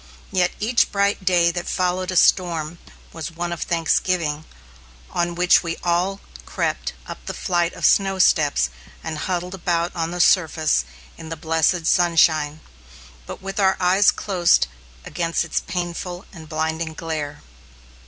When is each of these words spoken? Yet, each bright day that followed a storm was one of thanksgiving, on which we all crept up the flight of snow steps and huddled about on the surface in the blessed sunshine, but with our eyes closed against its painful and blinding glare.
Yet, 0.31 0.53
each 0.59 0.91
bright 0.91 1.23
day 1.25 1.51
that 1.51 1.67
followed 1.67 2.09
a 2.09 2.15
storm 2.15 2.79
was 3.13 3.29
one 3.31 3.51
of 3.53 3.61
thanksgiving, 3.61 4.45
on 5.11 5.35
which 5.35 5.61
we 5.61 5.77
all 5.83 6.21
crept 6.43 6.93
up 7.05 7.23
the 7.27 7.35
flight 7.35 7.73
of 7.73 7.85
snow 7.85 8.17
steps 8.17 8.71
and 9.03 9.15
huddled 9.19 9.53
about 9.53 9.95
on 9.95 10.09
the 10.09 10.19
surface 10.19 10.85
in 11.19 11.29
the 11.29 11.37
blessed 11.37 11.85
sunshine, 11.85 12.61
but 13.27 13.43
with 13.43 13.59
our 13.59 13.77
eyes 13.79 14.09
closed 14.09 14.65
against 15.05 15.45
its 15.45 15.59
painful 15.59 16.25
and 16.33 16.49
blinding 16.49 16.95
glare. 16.95 17.43